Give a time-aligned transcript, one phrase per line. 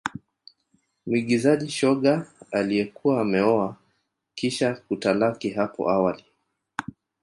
[1.07, 3.75] Muigizaji shoga aliyekuwa ameoa
[4.35, 6.23] kisha kutalaki hapo awali